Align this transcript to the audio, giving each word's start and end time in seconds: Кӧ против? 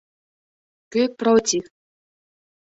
Кӧ 0.91 1.01
против? 1.19 1.65